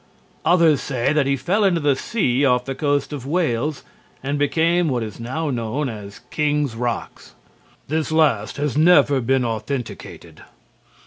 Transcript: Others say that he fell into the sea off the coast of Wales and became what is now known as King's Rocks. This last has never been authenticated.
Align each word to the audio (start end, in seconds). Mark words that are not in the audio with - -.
Others 0.45 0.81
say 0.81 1.13
that 1.13 1.27
he 1.27 1.37
fell 1.37 1.63
into 1.63 1.79
the 1.79 1.95
sea 1.95 2.43
off 2.43 2.65
the 2.65 2.73
coast 2.73 3.13
of 3.13 3.27
Wales 3.27 3.83
and 4.23 4.39
became 4.39 4.89
what 4.89 5.03
is 5.03 5.19
now 5.19 5.51
known 5.51 5.89
as 5.89 6.21
King's 6.31 6.75
Rocks. 6.75 7.35
This 7.87 8.11
last 8.11 8.57
has 8.57 8.75
never 8.75 9.21
been 9.21 9.45
authenticated. 9.45 10.41